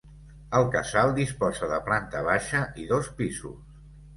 [0.59, 3.81] El casal disposa de planta baixa i dos pisos.